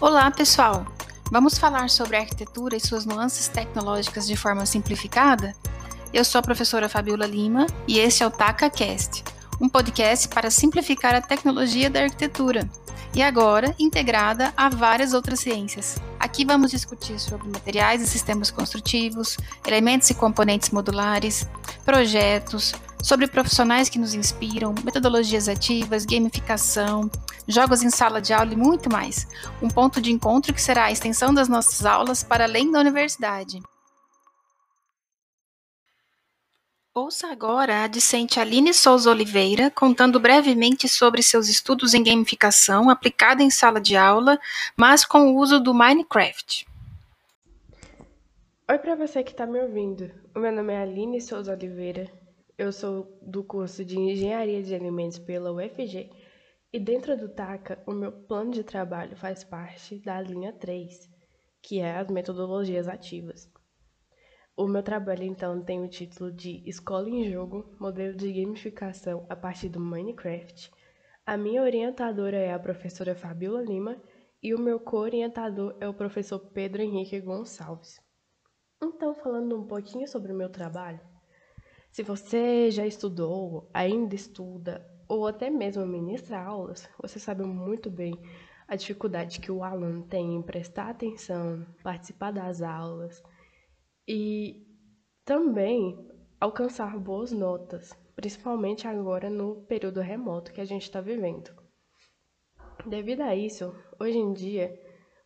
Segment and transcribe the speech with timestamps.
[0.00, 0.84] Olá, pessoal!
[1.30, 5.54] Vamos falar sobre a arquitetura e suas nuances tecnológicas de forma simplificada?
[6.12, 9.22] Eu sou a professora Fabiola Lima e este é o TacaCast,
[9.60, 12.68] um podcast para simplificar a tecnologia da arquitetura
[13.14, 15.96] e agora integrada a várias outras ciências.
[16.18, 21.48] Aqui vamos discutir sobre materiais e sistemas construtivos, elementos e componentes modulares,
[21.84, 27.10] projetos, sobre profissionais que nos inspiram, metodologias ativas, gamificação,
[27.46, 29.28] jogos em sala de aula e muito mais.
[29.60, 33.60] Um ponto de encontro que será a extensão das nossas aulas para além da universidade.
[36.94, 43.42] Ouça agora a discente Aline Souza Oliveira contando brevemente sobre seus estudos em gamificação aplicada
[43.42, 44.40] em sala de aula,
[44.74, 46.66] mas com o uso do Minecraft.
[48.70, 50.10] Oi para você que está me ouvindo.
[50.34, 52.23] O meu nome é Aline Souza Oliveira.
[52.56, 56.08] Eu sou do curso de Engenharia de Alimentos pela UFG
[56.72, 61.10] e dentro do TACA o meu plano de trabalho faz parte da linha 3,
[61.60, 63.52] que é as metodologias ativas.
[64.56, 69.34] O meu trabalho, então, tem o título de Escola em Jogo, modelo de gamificação a
[69.34, 70.70] partir do Minecraft.
[71.26, 74.00] A minha orientadora é a professora Fabiola Lima
[74.40, 78.00] e o meu co-orientador é o professor Pedro Henrique Gonçalves.
[78.80, 81.00] Então, falando um pouquinho sobre o meu trabalho,
[81.94, 88.18] se você já estudou, ainda estuda ou até mesmo ministra aulas, você sabe muito bem
[88.66, 93.22] a dificuldade que o aluno tem em prestar atenção, participar das aulas
[94.08, 94.66] e
[95.24, 95.96] também
[96.40, 101.54] alcançar boas notas, principalmente agora no período remoto que a gente está vivendo.
[102.84, 104.76] Devido a isso, hoje em dia,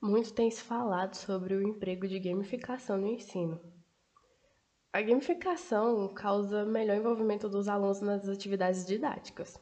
[0.03, 3.78] muito tem se falado sobre o emprego de gamificação no ensino.
[4.91, 9.61] A gamificação causa melhor envolvimento dos alunos nas atividades didáticas.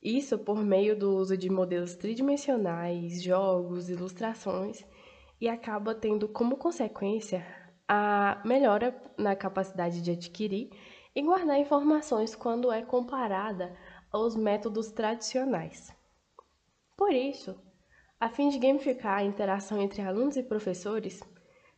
[0.00, 4.86] Isso por meio do uso de modelos tridimensionais, jogos, ilustrações,
[5.40, 7.44] e acaba tendo como consequência
[7.88, 10.70] a melhora na capacidade de adquirir
[11.16, 13.76] e guardar informações quando é comparada
[14.10, 15.92] aos métodos tradicionais.
[16.96, 17.60] Por isso,
[18.20, 21.20] a fim de gamificar a interação entre alunos e professores,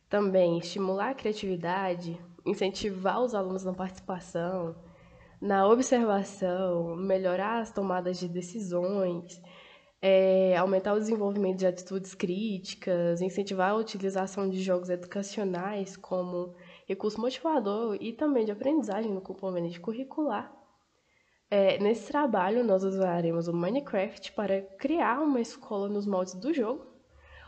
[0.07, 4.75] também estimular a criatividade, incentivar os alunos na participação,
[5.41, 9.41] na observação, melhorar as tomadas de decisões
[10.01, 16.55] é, aumentar o desenvolvimento de atitudes críticas, incentivar a utilização de jogos educacionais como
[16.87, 20.51] recurso motivador e também de aprendizagem no componente curricular.
[21.51, 26.87] É, nesse trabalho, nós usaremos o Minecraft para criar uma escola nos moldes do jogo,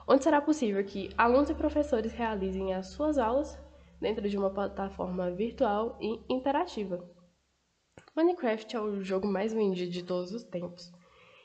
[0.08, 3.58] onde será possível que alunos e professores realizem as suas aulas
[4.04, 7.10] dentro de uma plataforma virtual e interativa.
[8.14, 10.92] Minecraft é o jogo mais vendido de todos os tempos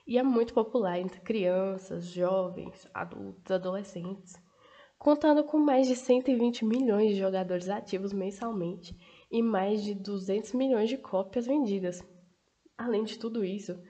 [0.05, 4.35] e é muito popular entre crianças, jovens, adultos, adolescentes,
[4.99, 8.93] contando com mais de 120 milhões de jogadores ativos mensalmente
[9.31, 12.03] e mais de 200 milhões de cópias vendidas.
[12.77, 13.81] Além de tudo isso,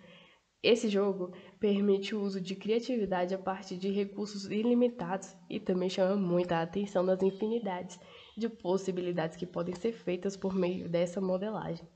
[0.63, 6.17] esse jogo permite o uso de criatividade a partir de recursos ilimitados e também chama
[6.17, 7.99] muita atenção das infinidades
[8.39, 11.89] de possibilidades que podem ser feitas por meio dessa modelagem.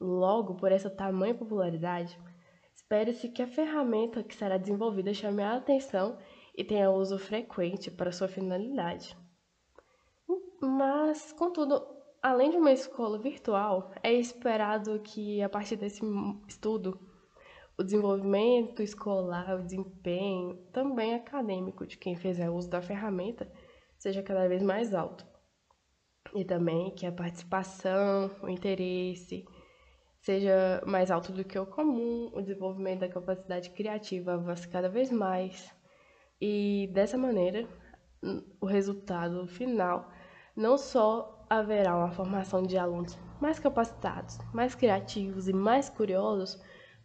[0.00, 2.18] Logo, por essa tamanha popularidade,
[2.90, 6.18] Espere-se que a ferramenta que será desenvolvida chame a atenção
[6.56, 9.16] e tenha uso frequente para sua finalidade.
[10.60, 11.86] Mas, contudo,
[12.20, 16.00] além de uma escola virtual, é esperado que, a partir desse
[16.48, 16.98] estudo,
[17.78, 23.48] o desenvolvimento escolar, o desempenho, também acadêmico de quem fizer uso da ferramenta,
[24.00, 25.24] seja cada vez mais alto.
[26.34, 29.44] E também que a participação, o interesse,
[30.20, 35.10] seja mais alto do que o comum, o desenvolvimento da capacidade criativa avance cada vez
[35.10, 35.72] mais.
[36.40, 37.68] E dessa maneira,
[38.60, 40.10] o resultado final
[40.56, 46.58] não só haverá uma formação de alunos mais capacitados, mais criativos e mais curiosos,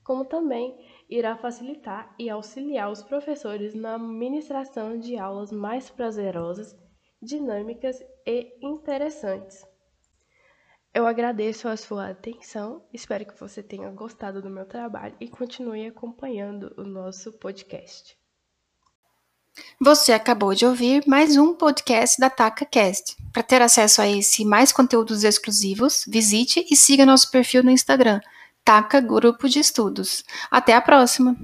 [0.03, 0.77] como também
[1.09, 6.77] irá facilitar e auxiliar os professores na ministração de aulas mais prazerosas,
[7.25, 9.65] dinâmicas e interessantes.
[10.93, 15.87] Eu agradeço a sua atenção, espero que você tenha gostado do meu trabalho e continue
[15.87, 18.17] acompanhando o nosso podcast.
[19.81, 23.15] Você acabou de ouvir mais um podcast da TacaCast.
[23.33, 27.71] Para ter acesso a esse e mais conteúdos exclusivos, visite e siga nosso perfil no
[27.71, 28.21] Instagram,
[28.63, 30.23] Taca Grupo de Estudos.
[30.49, 31.35] Até a próxima!